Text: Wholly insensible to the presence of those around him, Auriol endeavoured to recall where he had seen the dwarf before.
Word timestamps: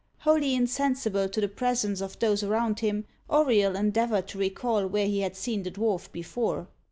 Wholly 0.21 0.55
insensible 0.55 1.29
to 1.29 1.39
the 1.39 1.47
presence 1.47 2.01
of 2.01 2.17
those 2.17 2.41
around 2.41 2.79
him, 2.79 3.05
Auriol 3.29 3.75
endeavoured 3.75 4.27
to 4.29 4.39
recall 4.39 4.87
where 4.87 5.05
he 5.05 5.19
had 5.19 5.35
seen 5.35 5.61
the 5.61 5.69
dwarf 5.69 6.11
before. 6.11 6.67